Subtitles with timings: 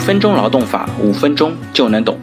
[0.00, 2.18] 分钟劳动法，五分钟就能懂。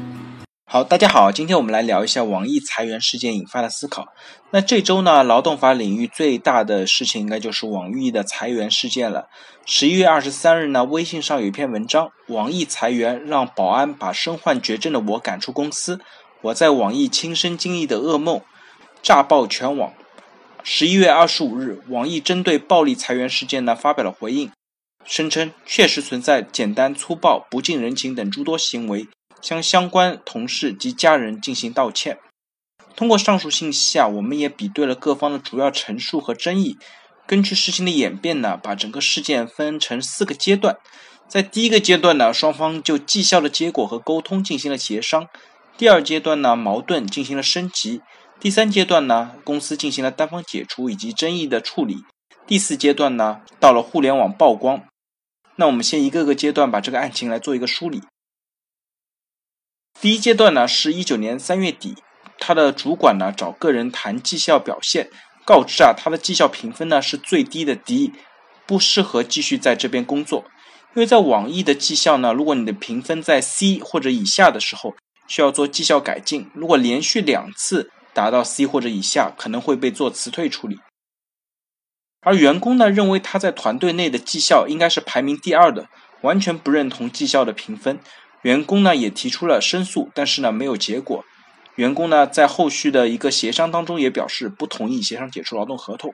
[0.65, 4.07] 好，大家好，今天我们来聊一下网易裁员事件引发的思考。
[4.49, 9.27] 那这周呢，劳动法领域最大的事情应该就是网易的裁员事件了。
[9.65, 16.01] 十一月二十三日呢，微信上有一篇文章，网易裁员让保安把身患绝症的我赶出公司，
[16.41, 18.41] 我在网易亲身经历的噩梦，
[19.03, 19.93] 炸爆全网。
[20.63, 24.51] 十一月二十五日，网易针对暴力裁员事件呢发表了回应，
[25.07, 29.07] 声称确实存在简单粗暴、不近人情等诸多行为。
[29.39, 32.17] 向相关同事及家人进行道歉。
[32.95, 36.77] 通过上述信息啊，我们也比对了各方的主要陈述和争议。
[37.27, 40.77] 根据事情的演变呢，把整个事件分成四个阶段。
[41.27, 45.27] 在第一个阶段呢，双方就绩效的结果和沟通进行了协商。
[45.77, 48.01] 第二阶段呢，矛盾进行了升级。
[48.39, 51.97] 第三阶段呢，公司进行了单方解除以及争议的处理。
[52.47, 54.83] 第四阶段呢，到了互联网曝光。
[55.57, 58.01] 那我们先一个个阶段把这个案情来做一个梳理。
[59.99, 61.95] 第一阶段呢，是一九年三月底，
[62.39, 65.09] 他的主管呢找个人谈绩效表现，
[65.43, 68.13] 告知啊他的绩效评分呢是最低的 D，
[68.67, 70.45] 不适合继续在这边工作。
[70.95, 74.95] 因为在网易的绩效呢，如果你的评分在 C 或者以下的时候，
[75.27, 80.79] 需要做绩效改进；如果连续两次达到 C 或者以下，可能会被做辞退处理。
[82.27, 85.87] 而员工呢认为他在团队内的绩效应该是排名第二的，
[86.23, 88.01] 完全不认同绩效的评分。
[88.41, 91.23] 员工呢也提出了申诉，但是呢没有结果。
[91.75, 96.13] 员工呢在后续的一个协商当中也表示不同意协商解除劳动合同。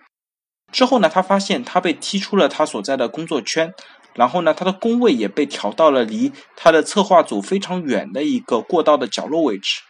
[0.71, 3.73] 之后呢，他发现他被踢出了他所在的工作圈，
[4.13, 9.81] 然后呢，他的工位也被调到了离他的策划组非常远的一个过道的角落位置。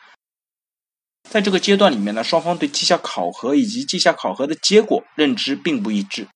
[1.29, 6.27] 在这个阶段里面呢，双方对绩效考核以及绩效考核的结果认知并不一致。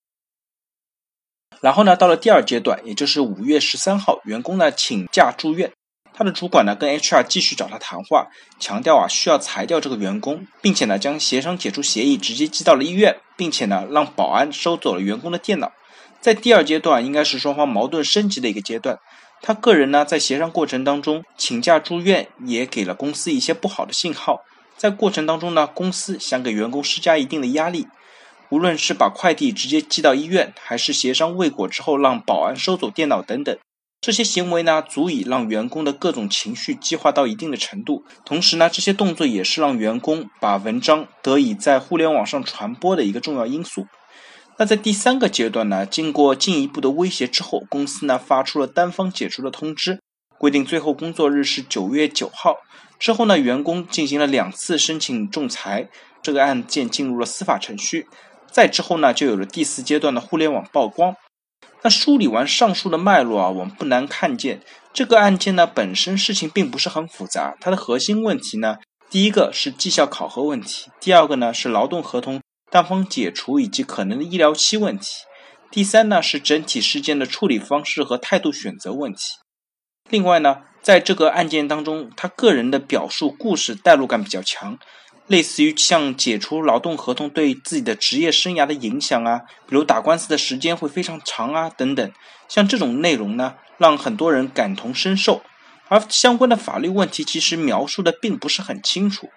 [1.61, 5.71] 然后呢，到了第二阶段，也就是五月十三号，员工呢请假住院。
[6.14, 8.27] 他的主管呢跟 HR 继续找他谈话，
[8.59, 15.71] 强调啊需要裁掉这个员工，并且呢将协商解除协议直接寄到了医院，并且呢让保安收走了员工的电脑。
[16.19, 18.98] 在第二阶段，应该是双方矛盾升级的一个阶段。
[19.42, 24.42] 他个人呢在协商过程当中请假住院，也给了公司一些不好的信号。
[24.77, 27.88] 在过程当中呢，公司想给员工施加一定的压力，
[28.49, 33.58] 无论是把快递直接寄到医院，还是协商未果之后让保安收走电脑等等。
[33.99, 38.05] 这些行为呢，足以让员工的各种情绪激化到一定的程度。
[38.23, 43.87] 同时呢，这些动作也是让员工把文章得以在互联网上传播的一个重要因素。
[44.60, 49.99] 那在第三个阶段呢，经过进一步的威胁之后，公司呢发出了单方解除的通知，
[50.37, 52.58] 规定最后工作日是九月九号。
[52.99, 55.89] 之后呢，员工进行了两次申请仲裁，
[56.21, 58.08] 这个案件进入了司法程序。
[58.52, 61.15] 再之后呢，就有了第四阶段的互联网曝光。
[61.83, 68.77] 那梳理完上述的脉络啊，我们不难看见，这个案件呢本身事情并不是很复杂，它的核心问题呢，
[69.11, 72.41] 第一个是绩效考核问题，第二个呢是劳动合同
[72.71, 75.05] 单方解除以及可能的医疗期问题，
[75.69, 79.33] 第三呢是整体事件的处理方式和态度选择问题。
[80.09, 84.80] 另外呢，在这个案件当中，他个人的表述故事代入感比较强。
[85.25, 92.09] 类似于像解除劳动合同对自己的职业生涯的影响啊，比如打官司的时间会非常长啊等等，
[92.48, 95.42] 像这种内容呢，让很多人感同身受。
[95.89, 99.27] 而相关的法律问题其实描述的并不是很清楚，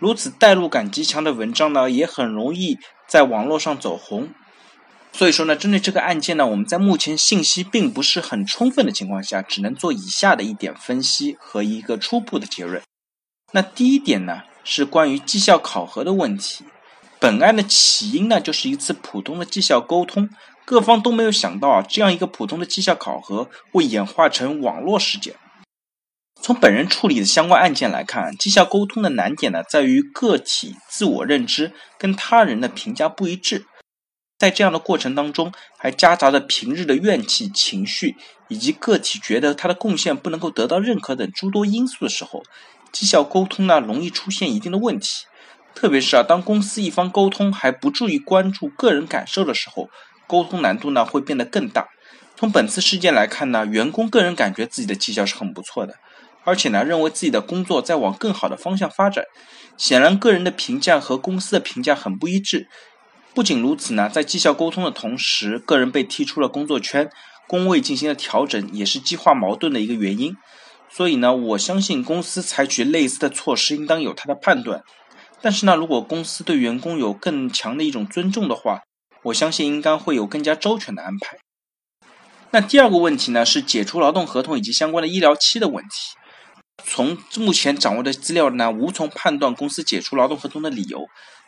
[0.00, 4.30] 如此代入感极强的文章呢，也很容易在网络上走红。
[5.16, 12.82] 所以说呢，针对这个案件呢，我们在目前信息并不是很充分的情况下，只能做以下的一点分析和一个初步的结论。
[13.52, 14.42] 那第一点呢？
[14.68, 16.64] 是关于绩效考核的问题。
[17.20, 20.28] 本案的起因呢，就是一次普通的绩效沟通，
[20.64, 25.36] 各方都没有想到啊，这样一个普通的绩效考核会演化成网络事件。
[26.42, 33.66] 从本人处理的相关案件来看，绩效沟通的难点呢，在于个体自我认知跟他人的评价不一致，
[34.38, 38.16] 在这样的过程当中，还夹杂着平日的怨气情绪，
[38.48, 42.42] 以及个体觉得他的贡献不能够得到认可等诸多因素的时候。
[42.92, 45.24] 绩效沟通呢，容易出现一定的问题，
[45.74, 49.88] 特别是啊，当公司一方沟通还不注意关注个人感受的时候，
[50.26, 51.88] 沟通难度呢会变得更大。
[52.36, 55.94] 从本次事件来看呢，员工个人感觉自己的绩效是很不错的，
[56.44, 59.24] 而且呢，认为自己的工作在往更好的方向发展。
[59.76, 62.68] 显然，个人的评价和公司的评价很不一致。
[63.36, 67.10] 不仅如此呢，在绩效沟通的同时，个人被踢出了工作圈，
[67.46, 70.34] 工位进行了调整，也是激化矛盾的一个原因。
[70.88, 74.82] 所以呢，我相信公司采取类似的措施应当有它的判断。
[75.42, 78.80] 但是呢，如果公司对员工有更强的一种尊重的话，
[79.24, 81.36] 我相信应该会有更加周全的安排。
[82.52, 85.90] 那第二个问题呢，是解除劳动合同以及相关的医疗期的问题。
[86.82, 91.06] 从目前掌握的资料呢，无从判断公司解除劳动合同的理由。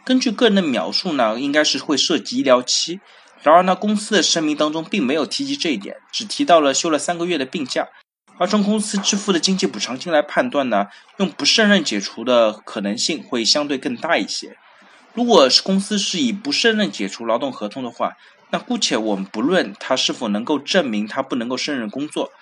[0.09, 2.99] 根据个人的描述呢，应该是会涉及医疗期。
[3.43, 7.89] 然而呢，公司的声明当中并没有提及这一点，只提到了休了三个月的病假。
[8.39, 10.87] 而从公司支付的经济补偿金来判断呢，
[11.19, 14.57] 用不胜任解除的可能性会相对更大一些。
[15.13, 18.17] 如果是公司是以不胜任解除劳动合同的话，
[18.49, 22.33] 那姑且我们不论他是否能够证明他不能够胜任工作，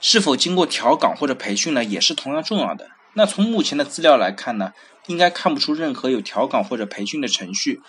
[0.00, 2.88] 是否经过调岗或者培训呢，也是同样重要的。
[3.14, 4.72] 那从目前的资料来看呢，
[5.06, 7.80] 应该看不出任何有调岗或者培训的程序。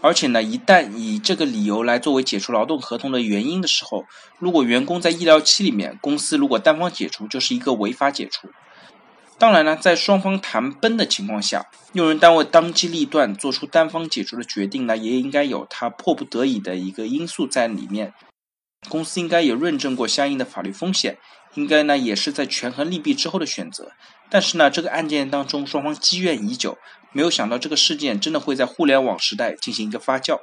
[0.00, 4.04] 而且呢，一旦以这个理由来作为解除劳动合同的原因的时候，
[4.38, 8.48] 如果员工在医疗期里面，公司如果单方解除，就是一个违法解除。
[9.38, 18.14] 当然呢，在双方谈崩的情况下，用人单位当机立断做出单方解除的决定呢，也应该有他迫不得已的一个因素在里面。
[18.88, 21.18] 公司应该也论证过相应的法律风险，
[21.54, 23.92] 应该呢也是在权衡利弊之后的选择。
[24.30, 26.78] 但是呢，这个案件当中双方积怨已久，
[27.12, 30.40] 没有想到这个事件真的会在互联网时代进行一个发酵。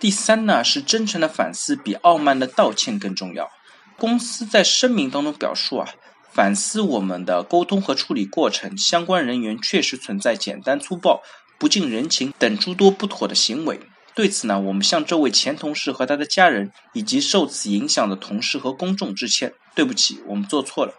[0.00, 3.50] 第三呢，是真诚的反思比傲慢的道歉更重要。
[3.98, 5.90] 公司在声明当中表述啊，
[6.32, 11.22] 反思我们的沟通和处理过程，相关人员确实存在简单粗暴、
[11.58, 13.78] 不近人情等诸多不妥的行为。
[14.20, 19.54] 对此呢，我们向这位前同事和他的家人，以及受此影响的同事和公众致歉。
[19.74, 20.92] 对不起，我们做错了。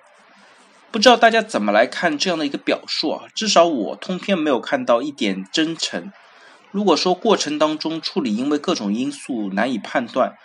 [0.90, 3.26] 不知道大家怎么来看这样的一个表述啊？
[3.36, 6.12] 至少我通篇没有看到一点真诚。
[6.72, 10.36] 如果说过程当中处理因为各种因素难以判断，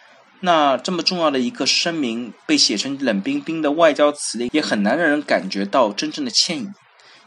[0.41, 6.69] 那这么重要的一个声明被写成冷冰冰的外交辞令，也很难让人感觉到真正的歉意。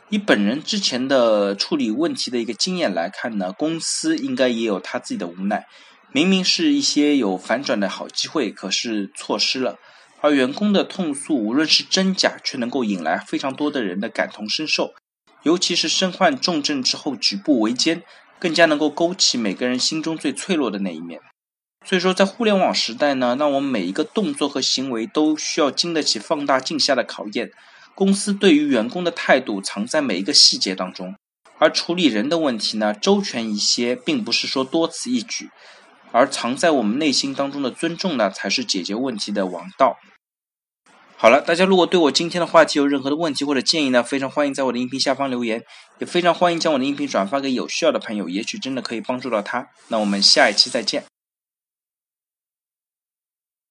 [0.09, 5.67] 以本人之前的处理问题的一个经验来看呢，公司应该也有他自己的无奈。
[6.11, 9.77] 明明是一些有反转的好机会，可是错失了。
[10.21, 14.93] 而员工的痛诉，无论是真假，却能够引来非常多的人的感同身受。
[15.43, 18.01] 尤其是身患重症之后举步维艰，
[18.39, 21.21] 更加能够勾起每个人心中最脆弱的那一面。
[21.85, 27.51] 所以说，在互联网时代呢，那我们每一个动作和行为都需要经得起放大镜下的考验。
[27.99, 31.17] 公司对于员工的态度藏在每一个细节当中，
[31.57, 35.49] 而处理人的问题呢，周全一些，并不是说多此一举。
[36.13, 39.97] 而藏在我们内心当中的尊重呢，才是解决问题的王道。
[41.17, 45.61] 好了，大家如果对我今天的话题有任何的问题或者建议呢，非常欢迎在我的音频下方留言，
[45.97, 49.67] 也非常欢迎将我的音频转发给有需要的朋友，也许真的可以帮助到他。
[49.89, 51.03] 那我们下一期再见。